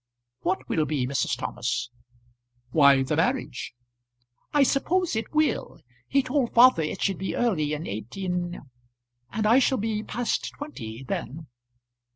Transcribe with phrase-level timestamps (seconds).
[0.39, 1.37] "What will be, Mrs.
[1.37, 1.91] Thomas?"
[2.71, 3.75] "Why, the marriage."
[4.51, 5.77] "I suppose it will.
[6.07, 8.61] He told father it should be early in 18,
[9.31, 11.45] and I shall be past twenty then."